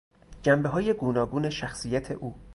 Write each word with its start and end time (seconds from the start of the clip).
جنبههای 0.43 0.93
گوناگون 0.93 1.49
شخصیت 1.49 2.11
او 2.11 2.35